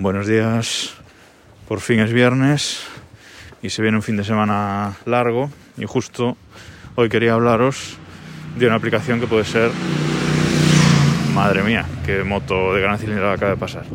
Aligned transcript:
Buenos 0.00 0.28
días, 0.28 0.94
por 1.66 1.80
fin 1.80 1.98
es 1.98 2.12
viernes 2.12 2.86
y 3.62 3.70
se 3.70 3.82
viene 3.82 3.96
un 3.96 4.02
fin 4.04 4.16
de 4.16 4.22
semana 4.22 4.94
largo 5.06 5.50
y 5.76 5.86
justo 5.86 6.36
hoy 6.94 7.08
quería 7.08 7.32
hablaros 7.32 7.98
de 8.56 8.68
una 8.68 8.76
aplicación 8.76 9.18
que 9.18 9.26
puede 9.26 9.42
ser, 9.42 9.72
madre 11.34 11.64
mía, 11.64 11.84
qué 12.06 12.22
moto 12.22 12.72
de 12.74 12.80
gran 12.80 12.96
cilindrada 12.96 13.32
acaba 13.32 13.50
de 13.50 13.56
pasar. 13.56 13.86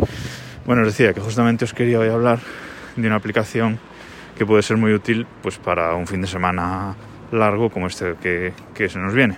Bueno, 0.66 0.82
os 0.82 0.90
decía 0.90 1.14
que 1.14 1.22
justamente 1.22 1.64
os 1.64 1.74
quería 1.74 2.00
hoy 2.00 2.10
hablar 2.10 2.40
de 2.98 3.08
una 3.08 3.16
aplicación 3.16 3.80
que 4.38 4.46
puede 4.46 4.62
ser 4.62 4.76
muy 4.76 4.94
útil 4.94 5.26
pues 5.42 5.58
para 5.58 5.96
un 5.96 6.06
fin 6.06 6.20
de 6.20 6.28
semana 6.28 6.98
largo 7.32 7.70
como 7.70 7.88
este 7.88 8.16
que, 8.22 8.52
que 8.76 8.90
se 8.90 9.00
nos 9.00 9.14
viene, 9.14 9.38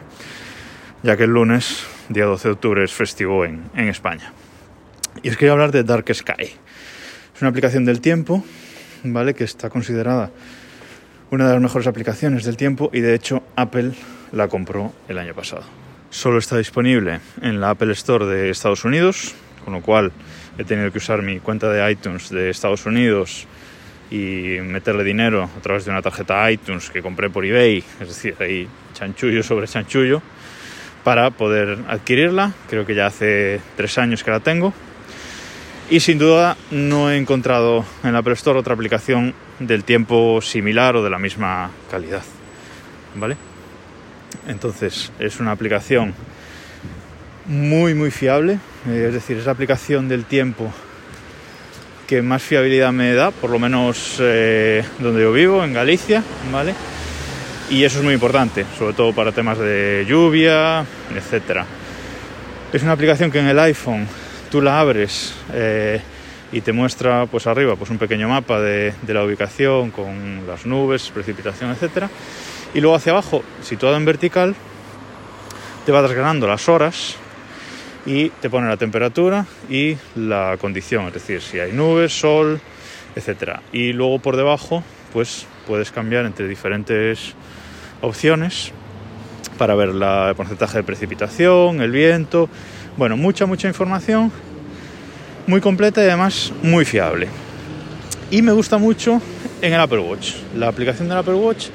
ya 1.03 1.15
que 1.15 1.25
el 1.25 1.29
lunes, 1.29 1.85
día 2.09 2.25
12 2.25 2.47
de 2.47 2.53
octubre, 2.53 2.83
es 2.83 2.91
festivo 2.91 3.45
en, 3.45 3.69
en 3.75 3.87
España. 3.87 4.33
Y 5.23 5.29
os 5.29 5.37
quería 5.37 5.53
hablar 5.53 5.71
de 5.71 5.83
Dark 5.83 6.05
Sky. 6.13 6.43
Es 6.43 7.41
una 7.41 7.49
aplicación 7.49 7.85
del 7.85 8.01
tiempo, 8.01 8.43
¿vale? 9.03 9.33
Que 9.33 9.43
está 9.43 9.69
considerada 9.69 10.31
una 11.31 11.47
de 11.47 11.53
las 11.53 11.61
mejores 11.61 11.87
aplicaciones 11.87 12.43
del 12.43 12.57
tiempo 12.57 12.89
y 12.93 13.01
de 13.01 13.15
hecho 13.15 13.43
Apple 13.55 13.91
la 14.31 14.47
compró 14.47 14.93
el 15.07 15.17
año 15.17 15.33
pasado. 15.33 15.63
Solo 16.09 16.37
está 16.37 16.57
disponible 16.57 17.19
en 17.41 17.59
la 17.59 17.71
Apple 17.71 17.91
Store 17.93 18.25
de 18.25 18.49
Estados 18.49 18.85
Unidos, 18.85 19.35
con 19.63 19.73
lo 19.73 19.81
cual 19.81 20.11
he 20.57 20.63
tenido 20.63 20.91
que 20.91 20.99
usar 20.99 21.21
mi 21.21 21.39
cuenta 21.39 21.69
de 21.69 21.91
iTunes 21.91 22.29
de 22.29 22.49
Estados 22.49 22.85
Unidos 22.85 23.47
y 24.11 24.59
meterle 24.61 25.03
dinero 25.03 25.49
a 25.57 25.61
través 25.61 25.85
de 25.85 25.91
una 25.91 26.01
tarjeta 26.01 26.49
iTunes 26.51 26.89
que 26.89 27.01
compré 27.01 27.29
por 27.29 27.45
eBay, 27.45 27.83
es 27.99 28.07
decir, 28.07 28.35
ahí 28.39 28.67
chanchullo 28.93 29.43
sobre 29.43 29.67
chanchullo, 29.67 30.21
para 31.03 31.31
poder 31.31 31.79
adquirirla. 31.87 32.53
Creo 32.69 32.85
que 32.85 32.95
ya 32.95 33.07
hace 33.07 33.59
tres 33.75 33.97
años 33.97 34.23
que 34.23 34.31
la 34.31 34.39
tengo. 34.39 34.73
Y 35.89 35.99
sin 35.99 36.17
duda 36.17 36.57
no 36.71 37.11
he 37.11 37.17
encontrado 37.17 37.85
en 38.03 38.13
la 38.13 38.19
Apple 38.19 38.33
Store 38.33 38.57
otra 38.57 38.73
aplicación 38.73 39.35
del 39.59 39.83
tiempo 39.83 40.41
similar 40.41 40.95
o 40.95 41.03
de 41.03 41.11
la 41.11 41.19
misma 41.19 41.69
calidad. 41.91 42.23
¿Vale? 43.15 43.37
Entonces 44.47 45.11
es 45.19 45.39
una 45.39 45.51
aplicación 45.51 46.13
muy 47.45 47.93
muy 47.93 48.09
fiable, 48.09 48.57
es 48.87 49.13
decir, 49.13 49.37
es 49.37 49.45
la 49.45 49.51
aplicación 49.51 50.09
del 50.09 50.25
tiempo 50.25 50.71
que 52.07 52.21
más 52.21 52.41
fiabilidad 52.41 52.91
me 52.91 53.13
da, 53.13 53.31
por 53.31 53.49
lo 53.49 53.59
menos 53.59 54.17
eh, 54.19 54.83
donde 54.99 55.21
yo 55.21 55.31
vivo, 55.31 55.63
en 55.63 55.73
Galicia, 55.73 56.23
¿vale? 56.51 56.73
Y 57.69 57.83
eso 57.83 57.99
es 57.99 58.03
muy 58.03 58.13
importante, 58.13 58.65
sobre 58.77 58.93
todo 58.93 59.13
para 59.13 59.31
temas 59.31 59.57
de 59.57 60.05
lluvia, 60.07 60.85
etcétera. 61.15 61.65
Es 62.73 62.83
una 62.83 62.91
aplicación 62.91 63.31
que 63.31 63.39
en 63.39 63.47
el 63.47 63.59
iPhone 63.59 64.07
tú 64.49 64.61
la 64.61 64.79
abres 64.79 65.33
eh, 65.53 66.01
y 66.51 66.61
te 66.61 66.71
muestra 66.71 67.25
pues 67.25 67.47
arriba 67.47 67.75
pues 67.75 67.89
un 67.89 67.97
pequeño 67.97 68.29
mapa 68.29 68.59
de, 68.59 68.93
la 69.07 69.23
ubicación 69.23 69.91
con 69.91 70.45
las 70.47 70.65
nubes, 70.65 71.09
precipitación, 71.13 71.71
etcétera. 71.71 72.09
Y 72.73 72.81
luego 72.81 72.95
hacia 72.95 73.11
abajo, 73.11 73.43
situado 73.61 73.95
en 73.97 74.05
vertical, 74.05 74.55
te 75.85 75.91
va 75.91 76.01
desgranando 76.01 76.47
las 76.47 76.67
horas 76.67 77.15
y 78.05 78.29
te 78.29 78.49
pone 78.49 78.67
la 78.67 78.77
temperatura 78.77 79.45
y 79.69 79.97
la 80.15 80.57
condición, 80.59 81.07
es 81.07 81.13
decir, 81.13 81.41
si 81.41 81.59
hay 81.59 81.71
nubes, 81.71 82.17
sol, 82.17 82.59
etcétera. 83.15 83.61
Y 83.71 83.93
luego 83.93 84.19
por 84.19 84.35
debajo, 84.35 84.83
pues 85.13 85.47
puedes 85.65 85.91
cambiar 85.91 86.25
entre 86.25 86.47
diferentes 86.47 87.33
opciones 88.01 88.71
para 89.57 89.75
ver 89.75 89.89
la, 89.89 90.29
el 90.29 90.35
porcentaje 90.35 90.79
de 90.79 90.83
precipitación, 90.83 91.81
el 91.81 91.91
viento, 91.91 92.49
bueno, 92.97 93.17
mucha, 93.17 93.45
mucha 93.45 93.67
información, 93.67 94.31
muy 95.47 95.61
completa 95.61 96.01
y 96.01 96.07
además 96.07 96.53
muy 96.63 96.85
fiable. 96.85 97.27
Y 98.31 98.41
me 98.41 98.51
gusta 98.51 98.77
mucho 98.77 99.21
en 99.61 99.73
el 99.73 99.79
Apple 99.79 99.99
Watch. 99.99 100.33
La 100.55 100.67
aplicación 100.67 101.07
del 101.09 101.17
Apple 101.17 101.35
Watch 101.35 101.67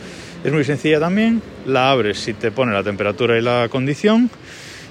es 0.43 0.53
muy 0.53 0.65
sencilla 0.65 0.99
también, 0.99 1.43
la 1.67 1.91
abres 1.91 2.27
y 2.29 2.33
te 2.33 2.51
pone 2.51 2.73
la 2.73 2.83
temperatura 2.83 3.39
y 3.39 3.43
la 3.43 3.69
condición 3.71 4.31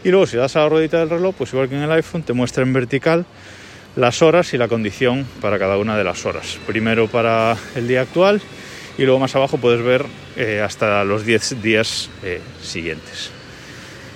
y 0.03 0.09
luego 0.09 0.27
si 0.27 0.37
das 0.37 0.55
a 0.55 0.59
la 0.59 0.69
ruedita 0.69 0.99
del 0.99 1.09
reloj, 1.09 1.35
pues 1.37 1.51
igual 1.51 1.67
que 1.67 1.75
en 1.75 1.81
el 1.81 1.91
iPhone, 1.91 2.23
te 2.23 2.33
muestra 2.33 2.63
en 2.63 2.71
vertical 2.71 3.25
las 3.95 4.21
horas 4.21 4.53
y 4.53 4.57
la 4.57 4.67
condición 4.67 5.25
para 5.41 5.59
cada 5.59 5.77
una 5.77 5.97
de 5.97 6.03
las 6.03 6.25
horas. 6.25 6.57
Primero 6.65 7.07
para 7.07 7.57
el 7.75 7.87
día 7.87 8.01
actual 8.01 8.41
y 8.97 9.03
luego 9.03 9.19
más 9.19 9.35
abajo 9.35 9.57
puedes 9.57 9.83
ver 9.83 10.05
eh, 10.37 10.61
hasta 10.63 11.03
los 11.03 11.25
10 11.25 11.61
días 11.61 12.09
eh, 12.23 12.41
siguientes. 12.61 13.38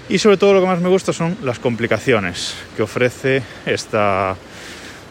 Y 0.09 0.19
sobre 0.19 0.37
todo 0.37 0.53
lo 0.53 0.59
que 0.59 0.67
más 0.67 0.81
me 0.81 0.89
gusta 0.89 1.13
son 1.13 1.37
las 1.43 1.59
complicaciones 1.59 2.55
que 2.75 2.83
ofrece 2.83 3.41
esta, 3.65 4.35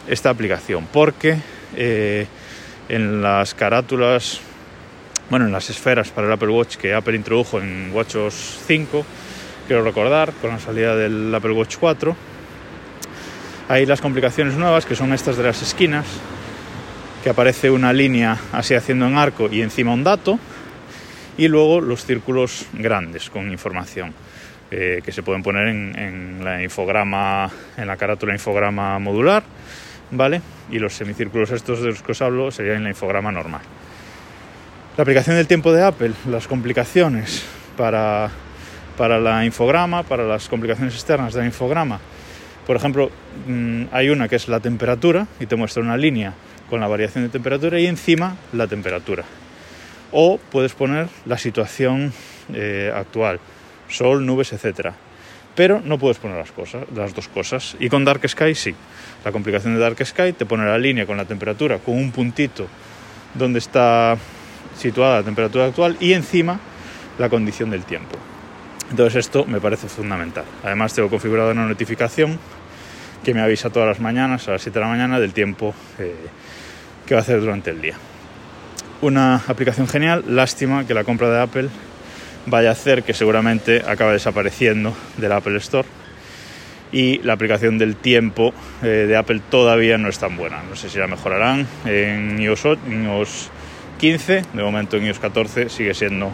esta 0.07 0.31
aplicación, 0.31 0.87
porque 0.93 1.39
eh, 1.75 2.27
en 2.91 3.23
las 3.23 3.55
carátulas, 3.55 4.41
bueno, 5.31 5.47
en 5.47 5.53
las 5.53 5.71
esferas 5.71 6.11
para 6.11 6.27
el 6.27 6.33
Apple 6.35 6.51
Watch 6.51 6.77
que 6.77 6.93
Apple 6.93 7.17
introdujo 7.17 7.59
en 7.59 7.91
WatchOS 7.93 8.61
5, 8.67 9.07
quiero 9.67 9.83
recordar, 9.83 10.33
con 10.35 10.51
la 10.51 10.59
salida 10.59 10.95
del 10.95 11.35
Apple 11.35 11.53
Watch 11.53 11.77
4. 11.81 12.15
Hay 13.69 13.87
las 13.87 14.03
complicaciones 14.03 14.55
nuevas, 14.55 14.85
que 14.85 14.95
son 14.95 15.15
estas 15.15 15.39
de 15.39 15.45
las 15.45 15.63
esquinas, 15.63 16.05
que 17.25 17.31
aparece 17.31 17.71
una 17.71 17.95
línea 17.95 18.37
así 18.53 18.75
haciendo 18.75 19.07
en 19.07 19.17
arco 19.17 19.49
y 19.51 19.63
encima 19.63 19.95
un 19.95 20.05
dato, 20.05 20.39
y 21.39 21.49
luego 21.49 21.81
los 21.81 22.05
círculos 22.05 22.67
grandes 22.75 23.31
con 23.31 23.51
información, 23.51 24.13
eh, 24.73 25.03
que 25.05 25.13
se 25.13 25.23
pueden 25.23 25.43
poner 25.43 25.69
en, 25.69 25.97
en, 25.97 26.45
la 26.45 26.63
infograma, 26.63 27.49
en 27.77 27.87
la 27.87 27.97
carátula 27.97 28.33
infograma 28.33 28.99
modular, 28.99 29.45
¿vale? 30.11 30.43
Y 30.71 30.79
los 30.79 30.95
semicírculos 30.95 31.51
estos 31.51 31.83
de 31.83 31.91
los 31.91 32.03
que 32.03 32.13
os 32.13 32.23
hablo 32.23 32.51
serían 32.51 32.79
en 32.79 32.85
la 32.85 32.89
infograma 32.89 33.31
normal. 33.31 33.61
La 34.97 35.03
aplicación 35.03 35.37
del 35.37 35.47
tiempo 35.47 35.73
de 35.73 35.85
Apple, 35.85 36.13
las 36.27 36.49
complicaciones 36.49 37.45
para 37.77 38.31
para 38.97 39.21
la 39.21 39.45
infograma, 39.45 40.03
para 40.03 40.25
las 40.25 40.49
complicaciones 40.49 40.95
externas 40.95 41.35
de 41.35 41.41
la 41.41 41.47
infograma. 41.47 42.01
Por 42.67 42.77
ejemplo, 42.77 43.11
mm, 43.47 43.85
hay 43.91 44.11
una 44.11 44.29
que 44.29 44.37
es 44.37 44.49
la 44.49 44.61
temperatura 44.61 45.27
y 45.41 45.47
te 45.47 45.57
muestra 45.57 45.83
una 45.83 45.97
línea 45.97 46.35
con 46.71 46.81
la 46.81 46.87
variación 46.87 47.25
de 47.25 47.31
temperatura 47.31 47.81
y 47.81 47.87
encima 47.87 48.37
la 48.53 48.67
temperatura. 48.67 49.25
O 50.13 50.39
puedes 50.39 50.75
poner 50.75 51.09
la 51.27 51.39
situación 51.39 52.13
eh, 52.55 52.93
actual, 52.95 53.41
sol, 53.93 54.25
nubes, 54.25 54.53
etc. 54.53 54.91
Pero 55.55 55.81
no 55.85 55.99
puedes 55.99 56.19
poner 56.19 56.39
las, 56.39 56.53
cosas, 56.53 56.85
las 56.95 57.15
dos 57.15 57.29
cosas. 57.29 57.77
Y 57.79 57.89
con 57.89 58.05
Dark 58.05 58.27
Sky 58.29 58.55
sí. 58.55 58.75
La 59.25 59.33
complicación 59.33 59.75
de 59.75 59.81
Dark 59.81 60.05
Sky 60.05 60.33
te 60.33 60.47
pone 60.47 60.65
la 60.65 60.79
línea 60.79 61.07
con 61.07 61.17
la 61.17 61.25
temperatura, 61.25 61.79
con 61.79 61.97
un 61.97 62.11
puntito 62.11 62.67
donde 63.35 63.59
está 63.59 64.17
situada 64.77 65.19
la 65.19 65.23
temperatura 65.23 65.67
actual 65.67 65.97
y 66.01 66.13
encima 66.13 66.59
la 67.19 67.29
condición 67.29 67.71
del 67.71 67.85
tiempo. 67.85 68.17
Entonces 68.91 69.27
esto 69.27 69.45
me 69.45 69.61
parece 69.61 69.89
fundamental. 69.89 70.45
Además 70.63 70.95
tengo 70.95 71.09
configurado 71.09 71.51
una 71.53 71.67
notificación 71.67 72.39
que 73.25 73.33
me 73.35 73.41
avisa 73.41 73.71
todas 73.71 73.89
las 73.89 74.01
mañanas 74.01 74.49
a 74.49 74.53
las 74.53 74.63
7 74.63 74.79
de 74.79 74.85
la 74.85 74.91
mañana 74.91 75.21
del 75.21 75.33
tiempo 75.33 75.75
eh, 75.99 76.15
que 77.07 77.15
va 77.15 77.21
a 77.21 77.23
hacer 77.23 77.41
durante 77.41 77.71
el 77.71 77.81
día. 77.81 77.95
Una 79.01 79.37
aplicación 79.49 79.89
genial, 79.89 80.25
lástima 80.29 80.87
que 80.87 80.95
la 80.95 81.05
compra 81.05 81.31
de 81.31 81.41
Apple 81.41 81.69
vaya 82.47 82.71
a 82.71 82.73
hacer 82.73 83.03
que 83.03 83.15
seguramente 83.15 83.83
acabe 83.87 84.13
desapareciendo 84.13 84.95
del 85.17 85.33
Apple 85.33 85.57
Store 85.59 85.87
y 86.93 87.19
la 87.19 87.33
aplicación 87.33 87.79
del 87.79 87.97
tiempo 87.97 88.53
eh, 88.83 89.07
de 89.09 89.17
Apple 89.17 89.41
todavía 89.51 89.97
no 89.99 90.09
es 90.09 90.19
tan 90.19 90.37
buena. 90.37 90.63
No 90.63 90.77
sé 90.77 90.91
si 90.91 90.99
la 90.99 91.07
mejorarán 91.07 91.67
en 91.87 92.41
iOS, 92.41 92.67
en 92.87 93.05
iOS 93.07 93.51
15, 93.99 94.43
de 94.53 94.63
momento 94.63 94.97
en 94.97 95.07
iOS 95.07 95.19
14 95.19 95.69
sigue 95.69 95.95
siendo 95.95 96.31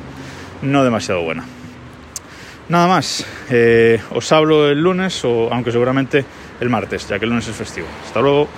no 0.63 0.85
demasiado 0.85 1.23
buena. 1.23 1.45
Nada 2.69 2.87
más, 2.87 3.25
eh, 3.49 3.99
os 4.11 4.31
hablo 4.33 4.69
el 4.69 4.83
lunes 4.83 5.25
o 5.25 5.49
aunque 5.51 5.73
seguramente 5.73 6.25
el 6.61 6.69
martes, 6.69 7.09
ya 7.09 7.19
que 7.19 7.25
el 7.25 7.31
lunes 7.31 7.49
es 7.49 7.57
festivo. 7.57 7.87
Hasta 8.05 8.21
luego. 8.21 8.49